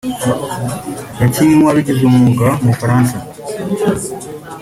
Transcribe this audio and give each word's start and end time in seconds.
yakinnye 1.21 1.53
nk’uwabigize 1.55 2.01
umwuga 2.05 2.47
mu 2.61 2.69
Bufaransa 2.71 3.15